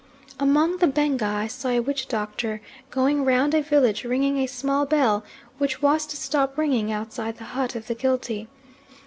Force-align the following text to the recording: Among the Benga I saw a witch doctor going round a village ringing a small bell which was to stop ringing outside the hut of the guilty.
Among 0.39 0.77
the 0.77 0.87
Benga 0.87 1.27
I 1.27 1.45
saw 1.45 1.67
a 1.67 1.79
witch 1.79 2.07
doctor 2.07 2.59
going 2.89 3.23
round 3.23 3.53
a 3.53 3.61
village 3.61 4.03
ringing 4.03 4.39
a 4.39 4.47
small 4.47 4.87
bell 4.87 5.23
which 5.59 5.79
was 5.83 6.07
to 6.07 6.17
stop 6.17 6.57
ringing 6.57 6.91
outside 6.91 7.37
the 7.37 7.43
hut 7.53 7.75
of 7.75 7.85
the 7.85 7.93
guilty. 7.93 8.47